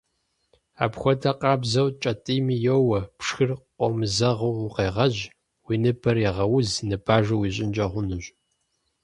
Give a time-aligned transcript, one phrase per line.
[0.83, 5.21] Апхуэдэ къабзэу, кӀэтӀийми йоуэ, пшхыр къомызэгъыу укъегъэжь,
[5.65, 8.25] уи ныбэр егъэуз, ныбажэ уищӏынкӏэ хъунущ.